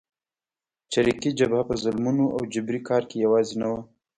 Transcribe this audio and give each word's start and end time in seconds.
چریکي 0.91 1.29
جبهه 1.39 1.63
په 1.69 1.75
ظلمونو 1.83 2.25
او 2.35 2.41
جبري 2.53 2.79
کار 2.89 3.03
کې 3.09 3.17
یوازې 3.25 3.55
نه 3.61 3.67
وه. 3.71 3.79